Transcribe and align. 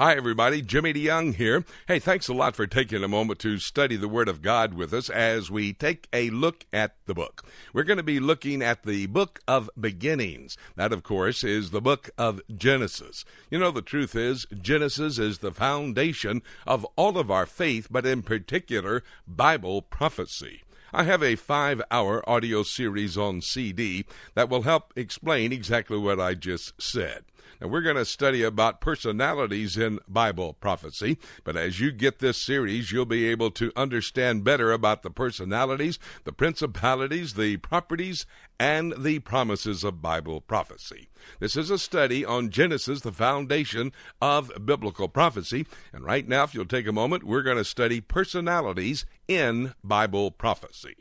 Hi, 0.00 0.16
everybody. 0.16 0.62
Jimmy 0.62 0.94
DeYoung 0.94 1.34
here. 1.34 1.62
Hey, 1.86 1.98
thanks 1.98 2.26
a 2.26 2.32
lot 2.32 2.56
for 2.56 2.66
taking 2.66 3.04
a 3.04 3.06
moment 3.06 3.38
to 3.40 3.58
study 3.58 3.96
the 3.96 4.08
Word 4.08 4.30
of 4.30 4.40
God 4.40 4.72
with 4.72 4.94
us 4.94 5.10
as 5.10 5.50
we 5.50 5.74
take 5.74 6.08
a 6.10 6.30
look 6.30 6.64
at 6.72 6.96
the 7.04 7.12
book. 7.12 7.44
We're 7.74 7.84
going 7.84 7.98
to 7.98 8.02
be 8.02 8.18
looking 8.18 8.62
at 8.62 8.84
the 8.84 9.08
book 9.08 9.40
of 9.46 9.68
beginnings. 9.78 10.56
That, 10.74 10.94
of 10.94 11.02
course, 11.02 11.44
is 11.44 11.70
the 11.70 11.82
book 11.82 12.08
of 12.16 12.40
Genesis. 12.48 13.26
You 13.50 13.58
know, 13.58 13.70
the 13.70 13.82
truth 13.82 14.16
is, 14.16 14.46
Genesis 14.58 15.18
is 15.18 15.40
the 15.40 15.52
foundation 15.52 16.40
of 16.66 16.86
all 16.96 17.18
of 17.18 17.30
our 17.30 17.44
faith, 17.44 17.88
but 17.90 18.06
in 18.06 18.22
particular, 18.22 19.02
Bible 19.28 19.82
prophecy. 19.82 20.62
I 20.94 21.04
have 21.04 21.22
a 21.22 21.36
five 21.36 21.82
hour 21.90 22.26
audio 22.26 22.62
series 22.62 23.18
on 23.18 23.42
CD 23.42 24.06
that 24.34 24.48
will 24.48 24.62
help 24.62 24.94
explain 24.96 25.52
exactly 25.52 25.98
what 25.98 26.18
I 26.18 26.32
just 26.32 26.80
said. 26.80 27.24
And 27.60 27.70
we're 27.70 27.80
going 27.80 27.96
to 27.96 28.04
study 28.04 28.42
about 28.42 28.80
personalities 28.80 29.76
in 29.76 29.98
Bible 30.06 30.54
prophecy. 30.54 31.18
But 31.44 31.56
as 31.56 31.80
you 31.80 31.90
get 31.92 32.18
this 32.18 32.36
series, 32.36 32.92
you'll 32.92 33.06
be 33.06 33.26
able 33.28 33.50
to 33.52 33.72
understand 33.76 34.44
better 34.44 34.72
about 34.72 35.02
the 35.02 35.10
personalities, 35.10 35.98
the 36.24 36.32
principalities, 36.32 37.34
the 37.34 37.56
properties, 37.58 38.26
and 38.58 38.92
the 38.98 39.20
promises 39.20 39.84
of 39.84 40.02
Bible 40.02 40.40
prophecy. 40.40 41.08
This 41.38 41.56
is 41.56 41.70
a 41.70 41.78
study 41.78 42.24
on 42.24 42.50
Genesis, 42.50 43.00
the 43.00 43.12
foundation 43.12 43.92
of 44.20 44.52
biblical 44.64 45.08
prophecy. 45.08 45.66
And 45.92 46.04
right 46.04 46.28
now, 46.28 46.44
if 46.44 46.54
you'll 46.54 46.66
take 46.66 46.86
a 46.86 46.92
moment, 46.92 47.24
we're 47.24 47.42
going 47.42 47.56
to 47.56 47.64
study 47.64 48.00
personalities 48.00 49.06
in 49.26 49.74
Bible 49.82 50.30
prophecy. 50.30 50.96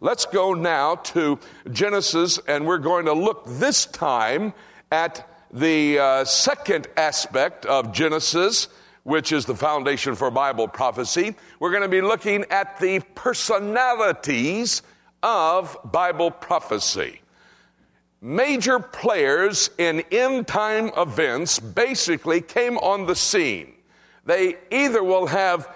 Let's 0.00 0.26
go 0.26 0.54
now 0.54 0.96
to 0.96 1.38
Genesis, 1.70 2.38
and 2.48 2.66
we're 2.66 2.78
going 2.78 3.06
to 3.06 3.12
look 3.12 3.44
this 3.46 3.86
time 3.86 4.52
at 4.90 5.33
the 5.54 6.00
uh, 6.00 6.24
second 6.24 6.88
aspect 6.96 7.64
of 7.64 7.92
Genesis, 7.92 8.66
which 9.04 9.30
is 9.30 9.46
the 9.46 9.54
foundation 9.54 10.16
for 10.16 10.28
Bible 10.30 10.66
prophecy, 10.66 11.36
we're 11.60 11.70
going 11.70 11.84
to 11.84 11.88
be 11.88 12.00
looking 12.00 12.44
at 12.50 12.80
the 12.80 12.98
personalities 13.14 14.82
of 15.22 15.76
Bible 15.84 16.32
prophecy. 16.32 17.20
Major 18.20 18.80
players 18.80 19.70
in 19.78 20.02
end 20.10 20.48
time 20.48 20.90
events 20.96 21.60
basically 21.60 22.40
came 22.40 22.76
on 22.78 23.06
the 23.06 23.14
scene. 23.14 23.74
They 24.24 24.56
either 24.72 25.04
will 25.04 25.26
have 25.26 25.72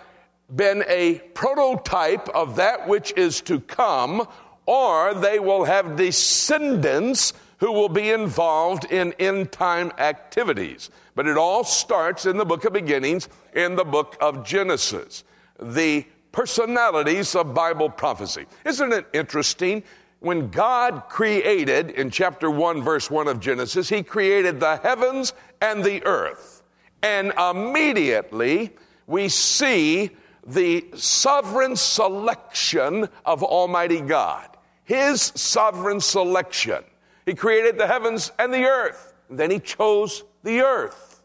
been 0.54 0.82
a 0.88 1.20
prototype 1.34 2.28
of 2.30 2.56
that 2.56 2.88
which 2.88 3.12
is 3.16 3.42
to 3.42 3.60
come, 3.60 4.26
or 4.68 5.14
they 5.14 5.38
will 5.38 5.64
have 5.64 5.96
descendants 5.96 7.32
who 7.56 7.72
will 7.72 7.88
be 7.88 8.10
involved 8.10 8.84
in 8.92 9.14
end 9.18 9.50
time 9.50 9.90
activities. 9.96 10.90
But 11.14 11.26
it 11.26 11.38
all 11.38 11.64
starts 11.64 12.26
in 12.26 12.36
the 12.36 12.44
book 12.44 12.66
of 12.66 12.74
beginnings, 12.74 13.30
in 13.54 13.76
the 13.76 13.84
book 13.84 14.18
of 14.20 14.44
Genesis. 14.44 15.24
The 15.58 16.04
personalities 16.32 17.34
of 17.34 17.54
Bible 17.54 17.88
prophecy. 17.88 18.44
Isn't 18.66 18.92
it 18.92 19.06
interesting? 19.14 19.84
When 20.20 20.50
God 20.50 21.04
created, 21.08 21.92
in 21.92 22.10
chapter 22.10 22.50
1, 22.50 22.82
verse 22.82 23.10
1 23.10 23.26
of 23.26 23.40
Genesis, 23.40 23.88
He 23.88 24.02
created 24.02 24.60
the 24.60 24.76
heavens 24.76 25.32
and 25.62 25.82
the 25.82 26.04
earth. 26.04 26.62
And 27.02 27.32
immediately 27.38 28.76
we 29.06 29.30
see 29.30 30.10
the 30.46 30.84
sovereign 30.94 31.74
selection 31.74 33.08
of 33.24 33.42
Almighty 33.42 34.02
God. 34.02 34.57
His 34.88 35.20
sovereign 35.34 36.00
selection. 36.00 36.82
He 37.26 37.34
created 37.34 37.76
the 37.76 37.86
heavens 37.86 38.32
and 38.38 38.54
the 38.54 38.64
earth. 38.64 39.12
Then 39.28 39.50
he 39.50 39.58
chose 39.58 40.24
the 40.44 40.62
earth. 40.62 41.22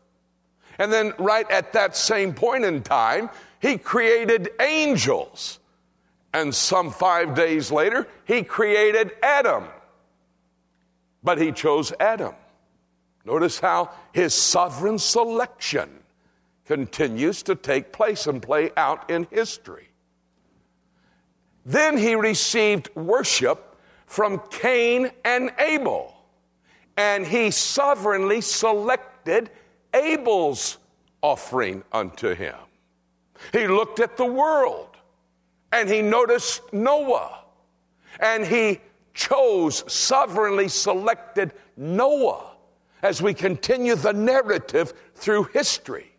And 0.77 0.91
then, 0.91 1.13
right 1.17 1.49
at 1.49 1.71
that 1.71 1.95
same 1.95 2.33
point 2.33 2.65
in 2.65 2.81
time, 2.81 3.29
he 3.61 3.77
created 3.77 4.49
angels. 4.59 5.59
And 6.33 6.53
some 6.53 6.91
five 6.91 7.35
days 7.35 7.71
later, 7.71 8.05
he 8.25 8.43
created 8.43 9.13
Adam. 9.23 9.63
But 11.23 11.39
he 11.39 11.53
chose 11.53 11.93
Adam. 12.01 12.33
Notice 13.23 13.61
how 13.61 13.91
his 14.11 14.33
sovereign 14.33 14.99
selection 14.99 15.89
continues 16.65 17.43
to 17.43 17.55
take 17.55 17.93
place 17.93 18.27
and 18.27 18.41
play 18.41 18.71
out 18.75 19.09
in 19.09 19.25
history. 19.31 19.87
Then 21.65 21.97
he 21.97 22.15
received 22.15 22.89
worship 22.95 23.77
from 24.05 24.41
Cain 24.49 25.11
and 25.23 25.51
Abel. 25.57 26.15
And 26.97 27.25
he 27.25 27.51
sovereignly 27.51 28.41
selected 28.41 29.49
Abel's 29.93 30.77
offering 31.21 31.83
unto 31.91 32.35
him. 32.35 32.55
He 33.51 33.67
looked 33.67 33.99
at 33.99 34.17
the 34.17 34.25
world 34.25 34.89
and 35.71 35.89
he 35.89 36.01
noticed 36.01 36.61
Noah. 36.71 37.39
And 38.19 38.45
he 38.45 38.79
chose, 39.13 39.83
sovereignly 39.91 40.67
selected 40.67 41.53
Noah 41.75 42.51
as 43.01 43.21
we 43.21 43.33
continue 43.33 43.95
the 43.95 44.13
narrative 44.13 44.93
through 45.15 45.45
history. 45.45 46.12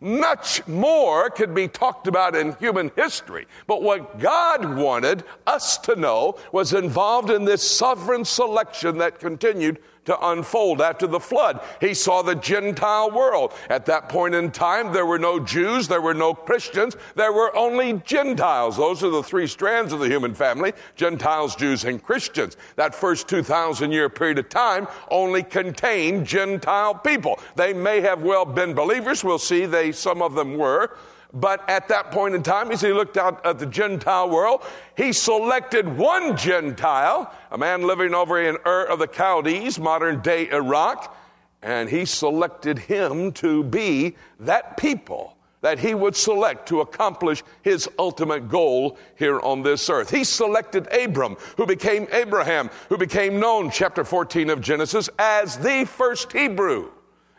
Much 0.00 0.66
more 0.66 1.30
could 1.30 1.54
be 1.54 1.68
talked 1.68 2.06
about 2.06 2.34
in 2.34 2.54
human 2.56 2.90
history, 2.96 3.46
but 3.66 3.82
what 3.82 4.18
God 4.18 4.76
wanted 4.76 5.24
us 5.46 5.78
to 5.78 5.96
know 5.96 6.36
was 6.52 6.72
involved 6.72 7.30
in 7.30 7.44
this 7.44 7.68
sovereign 7.68 8.24
selection 8.24 8.98
that 8.98 9.18
continued 9.18 9.78
to 10.04 10.28
unfold 10.28 10.80
after 10.80 11.06
the 11.06 11.20
flood. 11.20 11.60
He 11.80 11.94
saw 11.94 12.22
the 12.22 12.34
Gentile 12.34 13.10
world. 13.10 13.52
At 13.70 13.86
that 13.86 14.08
point 14.08 14.34
in 14.34 14.50
time, 14.50 14.92
there 14.92 15.06
were 15.06 15.18
no 15.18 15.38
Jews, 15.38 15.88
there 15.88 16.00
were 16.00 16.14
no 16.14 16.34
Christians, 16.34 16.96
there 17.14 17.32
were 17.32 17.54
only 17.56 17.94
Gentiles. 18.04 18.76
Those 18.76 19.04
are 19.04 19.10
the 19.10 19.22
three 19.22 19.46
strands 19.46 19.92
of 19.92 20.00
the 20.00 20.08
human 20.08 20.34
family 20.34 20.72
Gentiles, 20.96 21.54
Jews, 21.56 21.84
and 21.84 22.02
Christians. 22.02 22.56
That 22.76 22.94
first 22.94 23.28
2,000 23.28 23.92
year 23.92 24.08
period 24.08 24.38
of 24.38 24.48
time 24.48 24.88
only 25.10 25.42
contained 25.42 26.26
Gentile 26.26 26.94
people. 26.94 27.38
They 27.56 27.72
may 27.72 28.00
have 28.00 28.22
well 28.22 28.44
been 28.44 28.74
believers. 28.74 29.22
We'll 29.24 29.38
see 29.38 29.66
they, 29.66 29.92
some 29.92 30.22
of 30.22 30.34
them 30.34 30.56
were. 30.56 30.96
But 31.34 31.68
at 31.68 31.88
that 31.88 32.10
point 32.10 32.34
in 32.34 32.42
time, 32.42 32.70
as 32.70 32.82
he 32.82 32.92
looked 32.92 33.16
out 33.16 33.44
at 33.46 33.58
the 33.58 33.66
Gentile 33.66 34.28
world, 34.28 34.62
he 34.96 35.12
selected 35.12 35.88
one 35.96 36.36
Gentile, 36.36 37.32
a 37.50 37.56
man 37.56 37.82
living 37.82 38.14
over 38.14 38.40
in 38.40 38.58
Ur 38.66 38.84
of 38.84 38.98
the 38.98 39.06
Chaldees, 39.06 39.78
modern 39.78 40.20
day 40.20 40.50
Iraq, 40.50 41.16
and 41.62 41.88
he 41.88 42.04
selected 42.04 42.78
him 42.78 43.32
to 43.32 43.64
be 43.64 44.16
that 44.40 44.76
people 44.76 45.36
that 45.62 45.78
he 45.78 45.94
would 45.94 46.14
select 46.14 46.68
to 46.68 46.80
accomplish 46.80 47.42
his 47.62 47.88
ultimate 47.98 48.48
goal 48.48 48.98
here 49.16 49.40
on 49.40 49.62
this 49.62 49.88
earth. 49.88 50.10
He 50.10 50.24
selected 50.24 50.92
Abram, 50.92 51.36
who 51.56 51.66
became 51.66 52.08
Abraham, 52.12 52.68
who 52.88 52.98
became 52.98 53.40
known, 53.40 53.70
chapter 53.70 54.04
14 54.04 54.50
of 54.50 54.60
Genesis, 54.60 55.08
as 55.18 55.56
the 55.56 55.86
first 55.86 56.32
Hebrew. 56.32 56.90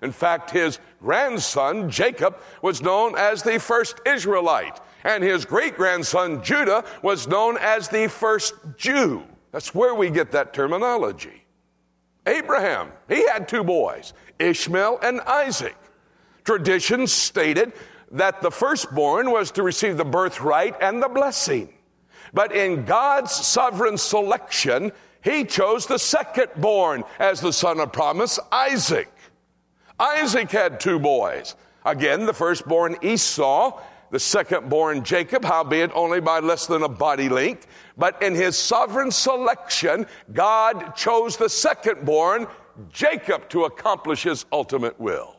In 0.04 0.12
fact, 0.12 0.52
his 0.52 0.80
grandson, 1.02 1.90
Jacob, 1.90 2.38
was 2.62 2.82
known 2.82 3.18
as 3.18 3.42
the 3.42 3.58
first 3.58 4.02
Israelite, 4.06 4.80
and 5.06 5.24
his 5.24 5.46
great 5.46 5.78
grandson, 5.78 6.44
Judah, 6.44 6.84
was 7.02 7.28
known 7.28 7.58
as 7.58 7.88
the 7.88 8.10
first 8.10 8.54
Jew. 8.78 9.24
That's 9.52 9.74
where 9.74 9.96
we 9.96 10.10
get 10.10 10.32
that 10.32 10.54
terminology. 10.54 11.46
Abraham, 12.28 12.92
he 13.08 13.28
had 13.28 13.48
two 13.48 13.64
boys, 13.64 14.14
Ishmael 14.40 15.00
and 15.02 15.22
Isaac. 15.22 15.76
Tradition 16.44 17.08
stated 17.08 17.72
that 18.12 18.42
the 18.42 18.52
firstborn 18.52 19.32
was 19.32 19.52
to 19.52 19.64
receive 19.64 19.96
the 19.96 20.06
birthright 20.06 20.76
and 20.82 21.02
the 21.02 21.10
blessing. 21.10 21.74
But 22.34 22.52
in 22.54 22.84
God's 22.84 23.32
sovereign 23.32 23.98
selection, 23.98 24.92
he 25.22 25.46
chose 25.46 25.86
the 25.86 25.96
secondborn 25.96 27.04
as 27.20 27.40
the 27.40 27.54
son 27.54 27.80
of 27.80 27.94
promise, 27.94 28.40
Isaac. 28.52 29.13
Isaac 30.00 30.52
had 30.52 30.80
two 30.80 31.00
boys. 31.00 31.56
Again, 31.86 32.26
the 32.26 32.34
firstborn 32.34 32.96
Esau, 33.02 33.80
the 34.10 34.18
secondborn 34.18 35.04
Jacob, 35.04 35.44
howbeit 35.44 35.92
only 35.94 36.22
by 36.22 36.40
less 36.40 36.68
than 36.68 36.84
a 36.84 36.90
body 36.90 37.30
length. 37.30 37.68
But 37.98 38.22
in 38.22 38.36
his 38.36 38.58
sovereign 38.58 39.12
selection, 39.12 40.06
God 40.32 40.96
chose 40.96 41.38
the 41.38 41.46
secondborn, 41.46 42.50
Jacob, 42.90 43.50
to 43.50 43.66
accomplish 43.66 44.24
his 44.24 44.46
ultimate 44.52 45.00
will. 45.00 45.38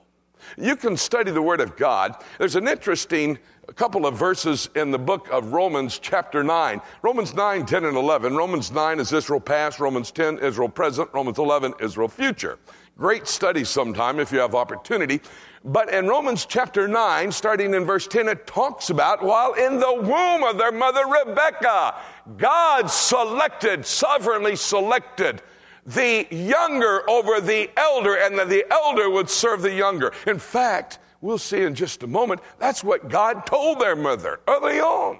You 0.58 0.76
can 0.76 0.96
study 0.96 1.30
the 1.30 1.42
Word 1.42 1.60
of 1.60 1.76
God. 1.76 2.22
There's 2.38 2.56
an 2.56 2.68
interesting 2.68 3.38
couple 3.76 4.06
of 4.06 4.16
verses 4.16 4.68
in 4.74 4.90
the 4.90 4.98
book 4.98 5.28
of 5.30 5.52
Romans, 5.52 5.98
chapter 5.98 6.44
9. 6.44 6.80
Romans 7.02 7.34
9, 7.34 7.64
10, 7.64 7.84
and 7.84 7.96
11. 7.96 8.36
Romans 8.36 8.70
9 8.70 9.00
is 9.00 9.12
Israel 9.12 9.40
past, 9.40 9.80
Romans 9.80 10.10
10, 10.10 10.38
Israel 10.40 10.68
present, 10.68 11.08
Romans 11.14 11.38
11, 11.38 11.74
Israel 11.80 12.08
future. 12.08 12.58
Great 12.96 13.26
study 13.26 13.64
sometime 13.64 14.20
if 14.20 14.30
you 14.30 14.38
have 14.38 14.54
opportunity. 14.54 15.20
But 15.64 15.92
in 15.92 16.06
Romans 16.06 16.46
chapter 16.46 16.86
9, 16.86 17.32
starting 17.32 17.74
in 17.74 17.84
verse 17.84 18.06
10, 18.06 18.28
it 18.28 18.46
talks 18.46 18.90
about 18.90 19.22
while 19.22 19.54
in 19.54 19.80
the 19.80 19.94
womb 19.94 20.44
of 20.44 20.58
their 20.58 20.70
mother 20.70 21.04
Rebekah, 21.06 21.96
God 22.36 22.90
selected, 22.90 23.84
sovereignly 23.84 24.54
selected 24.54 25.42
the 25.86 26.26
younger 26.30 27.08
over 27.10 27.40
the 27.40 27.70
elder, 27.76 28.14
and 28.14 28.38
that 28.38 28.48
the 28.48 28.64
elder 28.70 29.10
would 29.10 29.28
serve 29.28 29.62
the 29.62 29.72
younger. 29.72 30.12
In 30.26 30.38
fact, 30.38 30.98
we'll 31.20 31.36
see 31.36 31.62
in 31.62 31.74
just 31.74 32.02
a 32.04 32.06
moment, 32.06 32.40
that's 32.58 32.84
what 32.84 33.08
God 33.08 33.44
told 33.44 33.80
their 33.80 33.96
mother 33.96 34.40
early 34.46 34.80
on, 34.80 35.18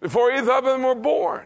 before 0.00 0.32
either 0.32 0.52
of 0.52 0.64
them 0.64 0.82
were 0.82 0.94
born. 0.94 1.44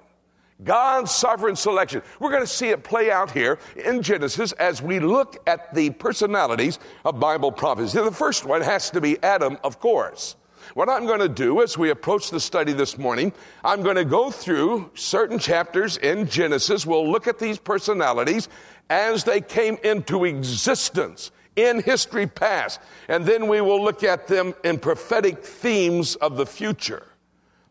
God's 0.64 1.10
sovereign 1.10 1.56
selection. 1.56 2.02
We're 2.18 2.30
going 2.30 2.42
to 2.42 2.46
see 2.46 2.70
it 2.70 2.82
play 2.82 3.10
out 3.10 3.30
here 3.30 3.58
in 3.76 4.02
Genesis 4.02 4.52
as 4.52 4.82
we 4.82 4.98
look 4.98 5.36
at 5.46 5.74
the 5.74 5.90
personalities 5.90 6.78
of 7.04 7.20
Bible 7.20 7.52
prophecy. 7.52 8.00
The 8.00 8.10
first 8.10 8.44
one 8.44 8.62
has 8.62 8.90
to 8.90 9.00
be 9.00 9.22
Adam, 9.22 9.58
of 9.62 9.78
course. 9.78 10.36
What 10.72 10.88
I'm 10.88 11.06
going 11.06 11.20
to 11.20 11.28
do 11.28 11.62
as 11.62 11.76
we 11.76 11.90
approach 11.90 12.30
the 12.30 12.40
study 12.40 12.72
this 12.72 12.96
morning, 12.96 13.34
I'm 13.62 13.82
going 13.82 13.96
to 13.96 14.04
go 14.04 14.30
through 14.30 14.90
certain 14.94 15.38
chapters 15.38 15.98
in 15.98 16.26
Genesis. 16.26 16.86
We'll 16.86 17.10
look 17.10 17.26
at 17.28 17.38
these 17.38 17.58
personalities 17.58 18.48
as 18.88 19.24
they 19.24 19.42
came 19.42 19.76
into 19.84 20.24
existence 20.24 21.30
in 21.54 21.82
history 21.82 22.26
past, 22.26 22.80
and 23.08 23.24
then 23.26 23.46
we 23.46 23.60
will 23.60 23.82
look 23.82 24.02
at 24.02 24.26
them 24.26 24.54
in 24.64 24.78
prophetic 24.78 25.44
themes 25.44 26.16
of 26.16 26.36
the 26.36 26.46
future. 26.46 27.06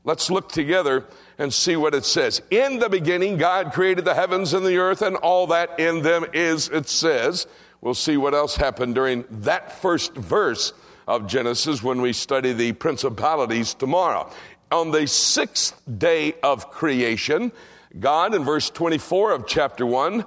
Let's 0.06 0.30
look 0.30 0.52
together 0.52 1.06
and 1.38 1.54
see 1.54 1.76
what 1.76 1.96
it 1.96 2.04
says. 2.04 2.42
In 2.52 2.80
the 2.80 2.90
beginning, 2.90 3.38
God 3.38 3.72
created 3.72 4.04
the 4.04 4.14
heavens 4.14 4.54
and 4.54 4.66
the 4.66 4.78
earth, 4.78 5.02
and 5.02 5.16
all 5.18 5.48
that 5.48 5.80
in 5.80 6.02
them 6.02 6.26
is, 6.34 6.68
it 6.70 6.90
says. 6.90 7.48
We'll 7.82 7.94
see 7.94 8.18
what 8.18 8.34
else 8.34 8.56
happened 8.56 8.96
during 8.96 9.26
that 9.30 9.72
first 9.82 10.14
verse 10.14 10.74
of 11.08 11.28
Genesis 11.28 11.82
when 11.82 12.02
we 12.02 12.14
study 12.14 12.54
the 12.54 12.74
principalities 12.74 13.74
tomorrow. 13.74 14.30
On 14.72 14.92
the 14.92 15.08
sixth 15.08 15.82
day 15.98 16.34
of 16.44 16.70
creation, 16.72 17.52
God, 18.00 18.34
in 18.34 18.44
verse 18.44 18.70
24 18.70 19.32
of 19.32 19.48
chapter 19.48 19.86
1, 19.86 20.26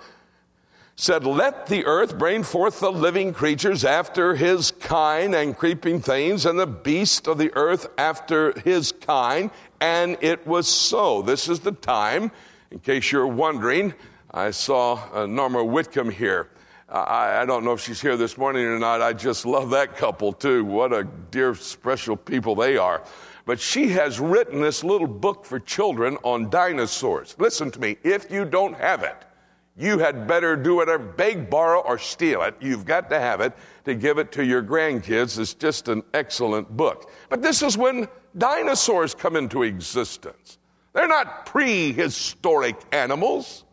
said, 0.97 1.27
Let 1.27 1.67
the 1.67 1.85
earth 1.85 2.19
bring 2.19 2.43
forth 2.43 2.81
the 2.81 2.91
living 2.91 3.35
creatures 3.35 3.85
after 3.85 4.35
his 4.35 4.71
kind, 4.71 5.35
and 5.35 5.57
creeping 5.57 6.01
things, 6.01 6.47
and 6.47 6.59
the 6.59 6.67
beast 6.67 7.27
of 7.27 7.39
the 7.39 7.55
earth 7.55 7.87
after 7.99 8.59
his 8.61 8.93
kind. 8.93 9.51
And 9.81 10.17
it 10.23 10.47
was 10.47 10.67
so. 10.67 11.21
This 11.21 11.49
is 11.49 11.61
the 11.61 11.73
time, 11.73 12.33
in 12.71 12.79
case 12.81 13.13
you're 13.13 13.27
wondering. 13.27 13.95
I 14.31 14.51
saw 14.51 15.01
uh, 15.13 15.27
Norma 15.27 15.63
Whitcomb 15.63 16.11
here. 16.11 16.49
I, 16.89 17.41
I, 17.41 17.45
don't 17.47 17.65
know 17.65 17.73
if 17.73 17.81
she's 17.81 18.01
here 18.01 18.17
this 18.17 18.39
morning 18.39 18.65
or 18.65 18.79
not. 18.79 19.03
I 19.03 19.13
just 19.13 19.45
love 19.45 19.71
that 19.71 19.97
couple 19.97 20.33
too. 20.33 20.65
What 20.65 20.93
a 20.93 21.05
dear, 21.05 21.55
special 21.55 22.17
people 22.17 22.55
they 22.55 22.77
are. 22.77 23.03
But 23.45 23.61
she 23.61 23.89
has 23.89 24.21
written 24.21 24.61
this 24.61 24.85
little 24.85 25.07
book 25.07 25.45
for 25.45 25.59
children 25.59 26.17
on 26.23 26.49
dinosaurs. 26.49 27.35
Listen 27.39 27.71
to 27.73 27.81
me. 27.81 27.97
If 28.03 28.31
you 28.31 28.45
don't 28.45 28.75
have 28.75 29.03
it, 29.03 29.17
you 29.79 29.99
had 29.99 30.27
better 30.27 30.57
do 30.57 30.77
whatever, 30.77 31.05
beg, 31.05 31.51
borrow, 31.51 31.81
or 31.81 31.99
steal 31.99 32.43
it. 32.43 32.57
You've 32.61 32.87
got 32.87 33.11
to 33.11 33.21
have 33.21 33.41
it 33.43 33.53
to 33.85 33.95
give 33.95 34.17
it 34.19 34.33
to 34.33 34.45
your 34.45 34.63
grandkids. 34.63 35.39
It's 35.39 35.53
just 35.53 35.89
an 35.89 36.03
excellent 36.15 36.75
book. 36.75 37.11
But 37.29 37.43
this 37.43 37.63
is 37.63 37.77
when 37.77 38.09
dinosaurs 38.39 39.15
come 39.15 39.37
into 39.37 39.63
existence. 39.65 40.59
They're 40.95 41.07
not 41.07 41.45
prehistoric 41.45 42.77
animals. 42.91 43.65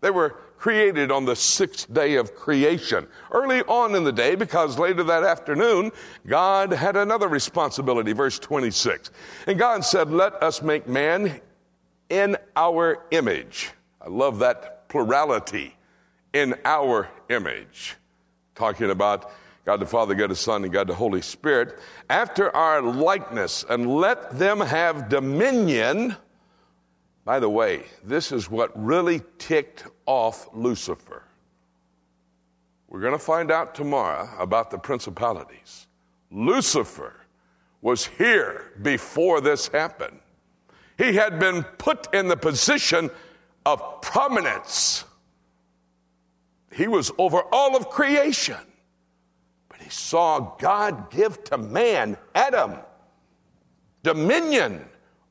They 0.00 0.10
were 0.10 0.30
created 0.56 1.10
on 1.10 1.26
the 1.26 1.36
sixth 1.36 1.92
day 1.92 2.14
of 2.14 2.34
creation. 2.34 3.06
Early 3.30 3.60
on 3.62 3.94
in 3.94 4.04
the 4.04 4.12
day, 4.12 4.34
because 4.34 4.78
later 4.78 5.02
that 5.04 5.24
afternoon, 5.24 5.92
God 6.26 6.72
had 6.72 6.96
another 6.96 7.28
responsibility. 7.28 8.12
Verse 8.14 8.38
26. 8.38 9.10
And 9.46 9.58
God 9.58 9.84
said, 9.84 10.10
Let 10.10 10.42
us 10.42 10.62
make 10.62 10.88
man 10.88 11.40
in 12.08 12.38
our 12.56 13.04
image. 13.10 13.72
I 14.00 14.08
love 14.08 14.38
that 14.38 14.79
plurality 14.90 15.74
in 16.34 16.54
our 16.66 17.08
image. 17.30 17.96
Talking 18.54 18.90
about 18.90 19.32
God 19.64 19.80
the 19.80 19.86
Father, 19.86 20.14
God 20.14 20.30
the 20.30 20.36
Son, 20.36 20.64
and 20.64 20.72
God 20.72 20.88
the 20.88 20.94
Holy 20.94 21.22
Spirit, 21.22 21.78
after 22.10 22.54
our 22.54 22.82
likeness, 22.82 23.64
and 23.70 23.86
let 23.86 24.38
them 24.38 24.60
have 24.60 25.08
dominion. 25.08 26.16
By 27.24 27.40
the 27.40 27.48
way, 27.48 27.84
this 28.04 28.32
is 28.32 28.50
what 28.50 28.70
really 28.74 29.22
ticked 29.38 29.84
off 30.06 30.48
Lucifer. 30.52 31.22
We're 32.88 33.00
going 33.00 33.12
to 33.12 33.18
find 33.18 33.50
out 33.50 33.74
tomorrow 33.74 34.28
about 34.38 34.70
the 34.70 34.78
principalities. 34.78 35.86
Lucifer 36.32 37.14
was 37.80 38.06
here 38.06 38.72
before 38.82 39.40
this 39.40 39.68
happened. 39.68 40.18
He 40.98 41.14
had 41.14 41.38
been 41.38 41.62
put 41.78 42.12
in 42.12 42.28
the 42.28 42.36
position 42.36 43.10
of 43.66 44.00
prominence. 44.00 45.04
He 46.72 46.88
was 46.88 47.10
over 47.18 47.42
all 47.52 47.76
of 47.76 47.90
creation. 47.90 48.56
But 49.68 49.80
he 49.80 49.90
saw 49.90 50.56
God 50.58 51.10
give 51.10 51.42
to 51.44 51.58
man, 51.58 52.16
Adam, 52.34 52.78
dominion 54.02 54.84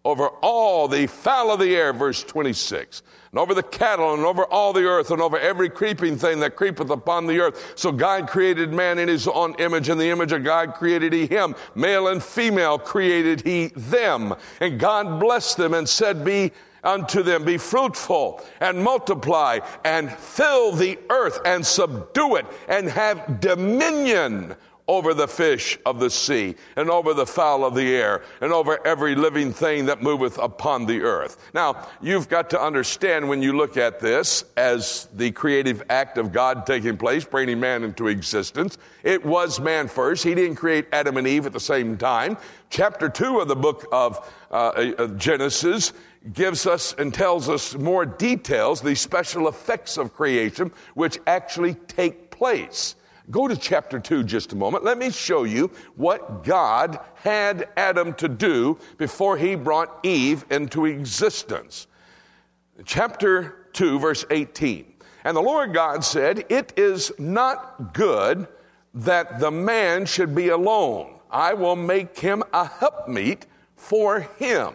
over 0.05 0.29
all 0.41 0.87
the 0.87 1.07
fowl 1.07 1.51
of 1.51 1.59
the 1.59 1.75
air, 1.75 1.91
verse 1.91 2.23
26, 2.23 3.03
and 3.31 3.39
over 3.39 3.53
the 3.53 3.63
cattle, 3.63 4.13
and 4.13 4.23
over 4.23 4.45
all 4.45 4.71
the 4.71 4.85
earth, 4.85 5.11
and 5.11 5.21
over 5.21 5.37
every 5.37 5.69
creeping 5.69 6.17
thing 6.17 6.39
that 6.39 6.55
creepeth 6.55 6.89
upon 6.89 7.27
the 7.27 7.39
earth. 7.39 7.73
So 7.75 7.91
God 7.91 8.27
created 8.27 8.71
man 8.71 8.97
in 8.97 9.09
his 9.09 9.27
own 9.27 9.55
image, 9.59 9.89
and 9.89 9.99
the 9.99 10.09
image 10.09 10.31
of 10.31 10.43
God 10.43 10.73
created 10.73 11.11
he 11.11 11.27
him. 11.27 11.53
Male 11.75 12.07
and 12.07 12.23
female 12.23 12.79
created 12.79 13.41
he 13.41 13.67
them. 13.75 14.35
And 14.61 14.79
God 14.79 15.19
blessed 15.19 15.57
them 15.57 15.73
and 15.73 15.87
said, 15.87 16.23
Be 16.23 16.53
unto 16.83 17.23
them, 17.23 17.45
Be 17.45 17.57
fruitful 17.57 18.41
and 18.59 18.83
multiply 18.83 19.59
and 19.83 20.11
fill 20.11 20.71
the 20.71 20.97
earth 21.09 21.39
and 21.45 21.65
subdue 21.65 22.35
it 22.35 22.45
and 22.67 22.89
have 22.89 23.39
dominion 23.39 24.55
over 24.89 25.13
the 25.13 25.27
fish 25.27 25.77
of 25.85 25.99
the 25.99 26.09
sea 26.09 26.55
and 26.75 26.89
over 26.89 27.13
the 27.13 27.25
fowl 27.25 27.63
of 27.63 27.75
the 27.75 27.95
air 27.95 28.23
and 28.41 28.51
over 28.51 28.85
every 28.87 29.13
living 29.13 29.53
thing 29.53 29.85
that 29.85 30.01
moveth 30.01 30.39
upon 30.39 30.87
the 30.87 31.01
earth. 31.01 31.37
Now, 31.53 31.87
you've 32.01 32.27
got 32.27 32.49
to 32.49 32.59
understand 32.59 33.29
when 33.29 33.43
you 33.43 33.55
look 33.55 33.77
at 33.77 33.99
this 33.99 34.43
as 34.57 35.07
the 35.13 35.29
creative 35.29 35.83
act 35.91 36.17
of 36.17 36.31
God 36.31 36.65
taking 36.65 36.97
place, 36.97 37.23
bringing 37.23 37.59
man 37.59 37.83
into 37.83 38.07
existence, 38.07 38.79
it 39.03 39.23
was 39.23 39.59
man 39.59 39.87
first. 39.87 40.23
He 40.23 40.33
didn't 40.33 40.55
create 40.55 40.87
Adam 40.91 41.17
and 41.17 41.27
Eve 41.27 41.45
at 41.45 41.53
the 41.53 41.59
same 41.59 41.95
time. 41.95 42.35
Chapter 42.71 43.09
2 43.09 43.41
of 43.41 43.47
the 43.47 43.55
book 43.55 43.85
of 43.91 44.27
uh, 44.49 45.05
Genesis 45.09 45.93
gives 46.33 46.67
us 46.67 46.93
and 46.97 47.13
tells 47.13 47.49
us 47.49 47.75
more 47.75 48.05
details, 48.05 48.81
the 48.81 48.95
special 48.95 49.47
effects 49.47 49.97
of 49.97 50.13
creation, 50.13 50.71
which 50.93 51.19
actually 51.27 51.75
take 51.87 52.29
place. 52.31 52.95
Go 53.31 53.47
to 53.47 53.55
chapter 53.55 53.99
2 53.99 54.23
just 54.23 54.53
a 54.53 54.55
moment. 54.55 54.83
Let 54.83 54.97
me 54.97 55.11
show 55.11 55.43
you 55.43 55.71
what 55.95 56.43
God 56.43 56.99
had 57.15 57.69
Adam 57.77 58.13
to 58.15 58.27
do 58.27 58.79
before 58.97 59.37
he 59.37 59.55
brought 59.55 59.99
Eve 60.03 60.45
into 60.49 60.85
existence. 60.85 61.87
Chapter 62.85 63.67
2, 63.73 63.99
verse 63.99 64.25
18. 64.31 64.93
And 65.25 65.37
the 65.37 65.41
Lord 65.41 65.73
God 65.73 66.03
said, 66.03 66.45
It 66.49 66.73
is 66.75 67.11
not 67.19 67.93
good 67.93 68.47
that 68.95 69.39
the 69.39 69.51
man 69.51 70.05
should 70.05 70.33
be 70.33 70.49
alone. 70.49 71.13
I 71.29 71.53
will 71.53 71.75
make 71.75 72.17
him 72.17 72.43
a 72.51 72.65
helpmeet 72.65 73.45
for 73.75 74.21
him. 74.21 74.73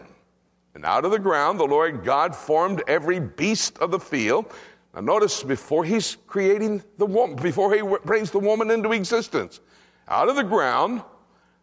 And 0.75 0.85
out 0.85 1.05
of 1.05 1.11
the 1.11 1.19
ground 1.19 1.59
the 1.61 1.65
Lord 1.65 2.05
God 2.05 2.35
formed 2.35 2.83
every 2.89 3.21
beast 3.21 3.79
of 3.79 3.91
the 3.91 4.01
field. 4.01 4.53
Now 4.95 5.01
notice 5.01 5.43
before 5.43 5.85
he's 5.85 6.17
creating 6.27 6.83
the 6.99 7.07
woman, 7.07 7.37
before 7.37 7.75
he 7.75 7.83
brings 8.05 8.31
the 8.31 8.39
woman 8.39 8.71
into 8.71 8.93
existence, 8.93 9.61
out 10.09 10.29
of 10.29 10.37
the 10.37 10.45
ground 10.45 11.03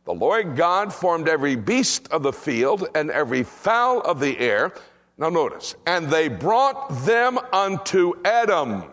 the 0.06 0.14
Lord 0.14 0.56
God 0.56 0.94
formed 0.94 1.28
every 1.28 1.56
beast 1.56 2.08
of 2.12 2.24
the 2.24 2.34
field 2.34 2.88
and 2.96 3.12
every 3.12 3.44
fowl 3.44 4.02
of 4.02 4.20
the 4.20 4.38
air. 4.40 4.74
Now 5.18 5.30
notice, 5.30 5.76
and 5.86 6.10
they 6.10 6.28
brought 6.28 7.06
them 7.06 7.38
unto 7.54 8.14
Adam. 8.26 8.86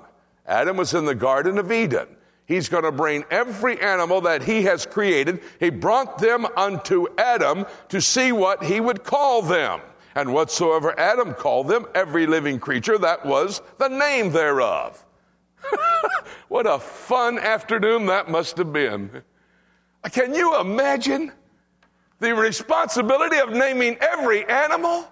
Adam 0.47 0.77
was 0.77 0.95
in 0.95 1.07
the 1.07 1.15
Garden 1.15 1.59
of 1.59 1.73
Eden. 1.73 2.09
He's 2.45 2.69
going 2.69 2.85
to 2.85 2.93
bring 2.93 3.25
every 3.31 3.81
animal 3.81 4.21
that 4.23 4.43
he 4.43 4.63
has 4.63 4.87
created. 4.87 5.41
He 5.61 5.71
brought 5.71 6.19
them 6.19 6.47
unto 6.57 7.07
Adam 7.19 7.67
to 7.89 8.01
see 8.01 8.33
what 8.33 8.65
he 8.65 8.81
would 8.81 9.05
call 9.05 9.43
them. 9.43 9.81
And 10.15 10.33
whatsoever 10.33 10.99
Adam 10.99 11.35
called 11.35 11.69
them, 11.69 11.87
every 11.95 12.27
living 12.27 12.59
creature, 12.59 12.99
that 12.99 13.25
was 13.25 13.63
the 13.79 13.89
name 13.89 14.33
thereof. 14.33 15.05
what 16.49 16.67
a 16.67 16.79
fun 16.79 17.39
afternoon 17.39 18.07
that 18.07 18.31
must 18.31 18.57
have 18.57 18.73
been. 18.73 19.23
Can 20.13 20.35
you 20.35 20.61
imagine 20.61 21.33
the 22.21 22.35
responsibility 22.35 23.39
of 23.39 23.51
naming 23.51 23.97
every 24.01 24.49
animal? 24.49 25.07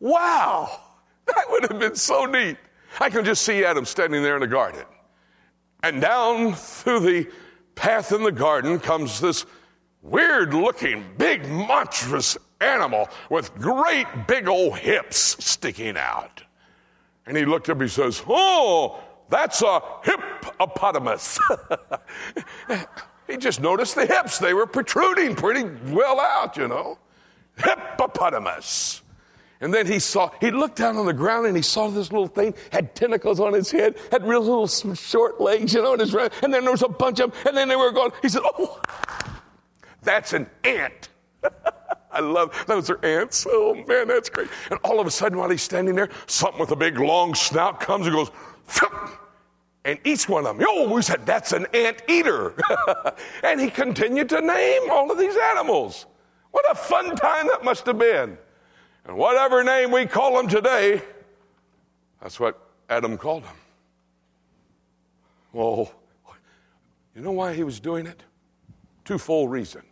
Wow, 0.00 0.80
that 1.26 1.44
would 1.50 1.70
have 1.70 1.78
been 1.78 1.96
so 1.96 2.24
neat. 2.24 2.56
I 3.00 3.10
can 3.10 3.24
just 3.24 3.42
see 3.42 3.64
Adam 3.64 3.84
standing 3.84 4.22
there 4.22 4.36
in 4.36 4.40
the 4.40 4.46
garden. 4.46 4.84
And 5.82 6.00
down 6.00 6.54
through 6.54 7.00
the 7.00 7.30
path 7.74 8.12
in 8.12 8.22
the 8.22 8.32
garden 8.32 8.78
comes 8.78 9.20
this 9.20 9.44
weird 10.10 10.54
looking, 10.54 11.04
big, 11.18 11.46
monstrous 11.48 12.36
animal 12.60 13.08
with 13.30 13.54
great 13.56 14.06
big 14.26 14.48
old 14.48 14.78
hips 14.78 15.36
sticking 15.44 15.96
out. 15.96 16.42
And 17.26 17.36
he 17.36 17.44
looked 17.44 17.68
up, 17.68 17.80
he 17.80 17.88
says, 17.88 18.22
Oh, 18.28 19.02
that's 19.28 19.62
a 19.62 19.80
hippopotamus. 20.04 21.38
He 23.26 23.36
just 23.36 23.60
noticed 23.60 23.94
the 23.94 24.06
hips. 24.06 24.38
They 24.38 24.54
were 24.54 24.66
protruding 24.66 25.34
pretty 25.34 25.64
well 25.92 26.20
out, 26.20 26.56
you 26.56 26.68
know. 26.68 26.98
Hippopotamus. 27.56 29.02
And 29.60 29.72
then 29.72 29.86
he 29.86 29.98
saw, 29.98 30.30
he 30.40 30.50
looked 30.50 30.76
down 30.76 30.96
on 30.96 31.06
the 31.06 31.14
ground 31.14 31.46
and 31.46 31.56
he 31.56 31.62
saw 31.62 31.88
this 31.88 32.12
little 32.12 32.28
thing, 32.28 32.54
had 32.70 32.94
tentacles 32.94 33.40
on 33.40 33.54
his 33.54 33.70
head, 33.70 33.96
had 34.12 34.26
real 34.26 34.40
little 34.40 34.66
short 34.68 35.40
legs, 35.40 35.72
you 35.72 35.82
know, 35.82 35.92
and, 35.92 36.00
his, 36.00 36.14
and 36.14 36.52
then 36.52 36.62
there 36.62 36.70
was 36.70 36.82
a 36.82 36.88
bunch 36.88 37.20
of 37.20 37.32
them, 37.32 37.40
and 37.46 37.56
then 37.56 37.68
they 37.68 37.76
were 37.76 37.90
going, 37.90 38.12
He 38.20 38.28
said, 38.28 38.42
Oh, 38.44 38.80
that's 40.06 40.32
an 40.32 40.48
ant. 40.64 41.10
I 42.10 42.20
love 42.20 42.64
those 42.66 42.88
are 42.88 43.04
ants. 43.04 43.46
Oh 43.48 43.74
man, 43.86 44.08
that's 44.08 44.30
great. 44.30 44.48
And 44.70 44.80
all 44.82 45.00
of 45.00 45.06
a 45.06 45.10
sudden, 45.10 45.36
while 45.36 45.50
he's 45.50 45.60
standing 45.60 45.94
there, 45.94 46.08
something 46.26 46.58
with 46.58 46.70
a 46.70 46.76
big 46.76 46.98
long 46.98 47.34
snout 47.34 47.78
comes 47.78 48.06
and 48.06 48.16
goes, 48.16 48.30
and 49.84 49.98
eats 50.04 50.28
one 50.28 50.46
of 50.46 50.56
them. 50.56 50.66
Oh, 50.68 50.92
we 50.92 51.02
said 51.02 51.26
that's 51.26 51.52
an 51.52 51.66
ant 51.74 52.02
eater. 52.08 52.54
and 53.44 53.60
he 53.60 53.70
continued 53.70 54.28
to 54.30 54.40
name 54.40 54.90
all 54.90 55.10
of 55.10 55.18
these 55.18 55.36
animals. 55.50 56.06
What 56.50 56.64
a 56.70 56.74
fun 56.74 57.14
time 57.14 57.46
that 57.48 57.62
must 57.62 57.84
have 57.86 57.98
been. 57.98 58.38
And 59.04 59.16
whatever 59.16 59.62
name 59.62 59.92
we 59.92 60.06
call 60.06 60.36
them 60.36 60.48
today, 60.48 61.02
that's 62.20 62.40
what 62.40 62.58
Adam 62.88 63.16
called 63.16 63.44
them. 63.44 63.56
Well, 65.52 65.92
you 67.14 67.22
know 67.22 67.32
why 67.32 67.54
he 67.54 67.62
was 67.62 67.78
doing 67.78 68.06
it? 68.06 68.22
Twofold 69.04 69.50
reason. 69.50 69.82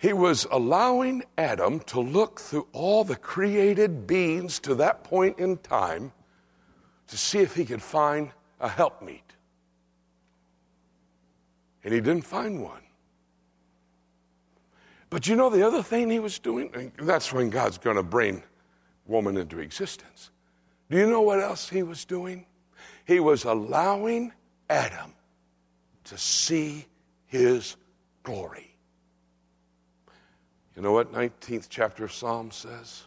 He 0.00 0.14
was 0.14 0.46
allowing 0.50 1.24
Adam 1.36 1.80
to 1.80 2.00
look 2.00 2.40
through 2.40 2.66
all 2.72 3.04
the 3.04 3.16
created 3.16 4.06
beings 4.06 4.58
to 4.60 4.74
that 4.76 5.04
point 5.04 5.38
in 5.38 5.58
time 5.58 6.12
to 7.08 7.18
see 7.18 7.40
if 7.40 7.54
he 7.54 7.66
could 7.66 7.82
find 7.82 8.30
a 8.60 8.68
helpmeet. 8.68 9.34
And 11.84 11.92
he 11.92 12.00
didn't 12.00 12.24
find 12.24 12.62
one. 12.62 12.80
But 15.10 15.26
you 15.26 15.36
know 15.36 15.50
the 15.50 15.66
other 15.66 15.82
thing 15.82 16.08
he 16.08 16.18
was 16.18 16.38
doing? 16.38 16.92
That's 16.98 17.30
when 17.30 17.50
God's 17.50 17.76
going 17.76 17.96
to 17.96 18.02
bring 18.02 18.42
woman 19.06 19.36
into 19.36 19.58
existence. 19.58 20.30
Do 20.88 20.96
you 20.96 21.10
know 21.10 21.20
what 21.20 21.40
else 21.40 21.68
he 21.68 21.82
was 21.82 22.06
doing? 22.06 22.46
He 23.04 23.20
was 23.20 23.44
allowing 23.44 24.32
Adam 24.70 25.12
to 26.04 26.16
see 26.16 26.86
his 27.26 27.76
glory. 28.22 28.69
You 30.80 30.84
know 30.84 30.92
what 30.92 31.12
19th 31.12 31.66
chapter 31.68 32.04
of 32.04 32.12
Psalm 32.12 32.50
says? 32.50 33.02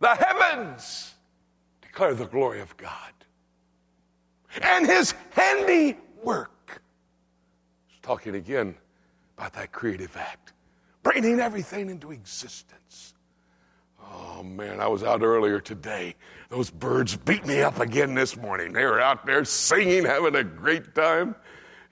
The 0.00 0.14
heavens 0.14 1.12
declare 1.82 2.14
the 2.14 2.24
glory 2.24 2.62
of 2.62 2.74
God 2.78 3.12
and 4.62 4.86
his 4.86 5.12
handiwork. 5.32 6.80
He's 7.88 8.00
talking 8.00 8.36
again 8.36 8.74
about 9.36 9.52
that 9.52 9.70
creative 9.70 10.16
act, 10.16 10.54
bringing 11.02 11.40
everything 11.40 11.90
into 11.90 12.10
existence. 12.10 13.12
Oh 14.02 14.42
man, 14.42 14.80
I 14.80 14.88
was 14.88 15.02
out 15.02 15.20
earlier 15.20 15.60
today. 15.60 16.14
Those 16.48 16.70
birds 16.70 17.18
beat 17.18 17.44
me 17.44 17.60
up 17.60 17.80
again 17.80 18.14
this 18.14 18.34
morning. 18.34 18.72
They 18.72 18.86
were 18.86 18.98
out 18.98 19.26
there 19.26 19.44
singing, 19.44 20.06
having 20.06 20.36
a 20.36 20.42
great 20.42 20.94
time. 20.94 21.36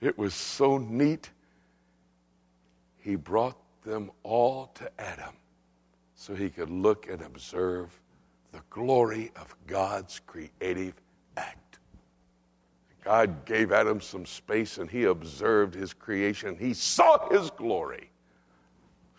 It 0.01 0.17
was 0.17 0.33
so 0.33 0.79
neat. 0.79 1.29
He 2.97 3.15
brought 3.15 3.57
them 3.87 4.11
all 4.23 4.67
to 4.75 4.91
Adam 4.99 5.33
so 6.15 6.35
he 6.35 6.49
could 6.49 6.69
look 6.69 7.09
and 7.09 7.21
observe 7.21 7.99
the 8.51 8.61
glory 8.69 9.31
of 9.35 9.55
God's 9.65 10.19
creative 10.27 10.93
act. 11.37 11.79
God 13.03 13.45
gave 13.45 13.71
Adam 13.71 14.01
some 14.01 14.25
space 14.25 14.77
and 14.77 14.89
he 14.89 15.05
observed 15.05 15.73
his 15.73 15.93
creation. 15.93 16.57
He 16.59 16.73
saw 16.73 17.29
his 17.29 17.49
glory. 17.51 18.09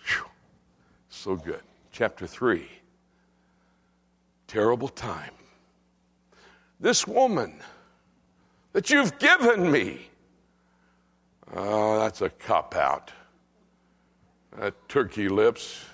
Whew. 0.07 0.27
So 1.09 1.37
good. 1.37 1.63
Chapter 1.91 2.27
3. 2.27 2.69
Terrible 4.47 4.89
time. 4.89 5.33
This 6.81 7.07
woman 7.07 7.55
that 8.73 8.91
you've 8.91 9.19
given 9.19 9.71
me. 9.71 10.09
Oh, 11.55 11.99
that's 12.01 12.21
a 12.21 12.29
cop 12.29 12.77
out. 12.77 13.11
That 14.57 14.75
turkey 14.89 15.29
lips 15.29 15.85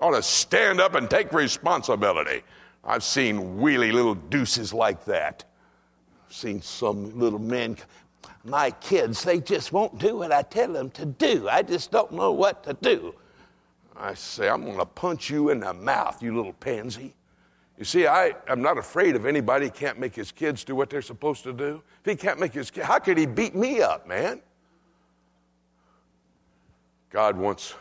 ought 0.00 0.14
to 0.14 0.22
stand 0.22 0.80
up 0.80 0.94
and 0.94 1.08
take 1.08 1.32
responsibility. 1.32 2.42
I've 2.84 3.04
seen 3.04 3.58
wheelie 3.58 3.92
little 3.92 4.14
deuces 4.14 4.72
like 4.72 5.04
that. 5.04 5.44
I've 6.26 6.34
seen 6.34 6.62
some 6.62 7.18
little 7.18 7.38
men, 7.38 7.76
my 8.44 8.70
kids, 8.70 9.22
they 9.22 9.40
just 9.40 9.72
won't 9.72 9.98
do 9.98 10.16
what 10.16 10.32
I 10.32 10.42
tell 10.42 10.72
them 10.72 10.90
to 10.90 11.04
do. 11.04 11.48
I 11.48 11.62
just 11.62 11.90
don't 11.90 12.12
know 12.12 12.32
what 12.32 12.64
to 12.64 12.74
do. 12.74 13.14
I 13.96 14.14
say, 14.14 14.48
I'm 14.48 14.64
going 14.64 14.78
to 14.78 14.86
punch 14.86 15.28
you 15.28 15.50
in 15.50 15.60
the 15.60 15.74
mouth, 15.74 16.22
you 16.22 16.34
little 16.34 16.52
pansy. 16.54 17.14
You 17.78 17.84
see, 17.84 18.06
I 18.06 18.34
am 18.48 18.62
not 18.62 18.78
afraid 18.78 19.16
of 19.16 19.26
anybody 19.26 19.66
who 19.66 19.70
can't 19.70 19.98
make 19.98 20.14
his 20.14 20.32
kids 20.32 20.64
do 20.64 20.74
what 20.74 20.90
they're 20.90 21.02
supposed 21.02 21.44
to 21.44 21.52
do. 21.52 21.82
If 22.04 22.10
he 22.10 22.16
can't 22.16 22.40
make 22.40 22.52
his 22.52 22.70
kids, 22.70 22.86
how 22.86 22.98
could 22.98 23.18
he 23.18 23.26
beat 23.26 23.54
me 23.54 23.80
up, 23.80 24.06
man? 24.06 24.40
God 27.10 27.36
wants 27.36 27.74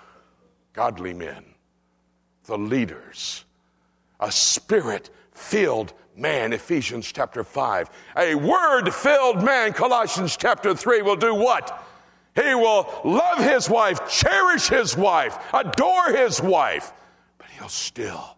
godly 0.77 1.12
men, 1.12 1.43
the 2.46 2.55
leaders, 2.55 3.46
a 4.19 4.31
spirit 4.31 5.10
filled 5.34 5.91
man, 6.15 6.53
Ephesians 6.53 7.12
chapter 7.12 7.43
5. 7.43 7.89
A 8.15 8.36
word 8.36 8.91
filled 8.91 9.43
man, 9.43 9.74
Colossians 9.74 10.38
chapter 10.38 10.75
3, 10.75 11.01
will 11.01 11.15
do 11.15 11.34
what? 11.34 11.84
He 12.36 12.53
will 12.53 12.88
love 13.03 13.39
his 13.39 13.67
wife, 13.67 14.07
cherish 14.07 14.69
his 14.69 14.96
wife, 14.96 15.39
adore 15.51 16.12
his 16.12 16.39
wife, 16.39 16.93
but 17.39 17.48
he'll 17.57 17.69
still 17.69 18.38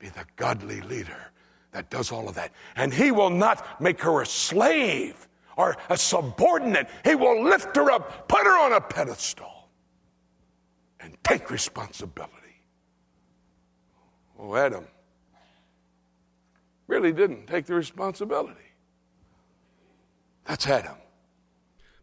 be 0.00 0.08
the 0.08 0.24
godly 0.34 0.80
leader 0.80 1.30
that 1.70 1.90
does 1.90 2.10
all 2.10 2.28
of 2.28 2.34
that. 2.34 2.50
And 2.74 2.92
he 2.92 3.12
will 3.12 3.30
not 3.30 3.80
make 3.80 4.00
her 4.00 4.20
a 4.20 4.26
slave 4.26 5.28
or 5.56 5.76
a 5.88 5.96
subordinate. 5.96 6.88
He 7.04 7.14
will 7.14 7.44
lift 7.44 7.76
her 7.76 7.88
up, 7.92 8.26
put 8.26 8.44
her 8.44 8.58
on 8.64 8.72
a 8.72 8.80
pedestal 8.80 9.57
and 11.08 11.24
take 11.24 11.50
responsibility. 11.50 12.34
Oh, 14.38 14.54
Adam 14.54 14.86
really 16.86 17.12
didn't 17.12 17.46
take 17.46 17.64
the 17.64 17.74
responsibility. 17.74 18.60
That's 20.44 20.66
Adam. 20.66 20.96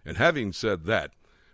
And 0.06 0.18
having 0.18 0.52
said 0.52 0.84
that, 0.86 1.12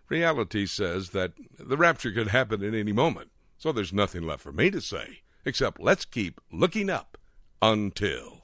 reality 0.08 0.66
says 0.66 1.12
that 1.12 1.34
the 1.60 1.78
rapture 1.78 2.12
could 2.12 2.30
happen 2.30 2.64
at 2.64 2.74
any 2.74 2.94
moment. 2.94 3.30
So 3.60 3.72
there's 3.72 3.94
nothing 3.94 4.24
left 4.24 4.42
for 4.42 4.52
me 4.52 4.72
to 4.72 4.82
say 4.82 5.22
except 5.46 5.80
let's 5.80 6.06
keep 6.06 6.42
looking 6.52 6.90
up 6.90 7.18
until. 7.62 8.38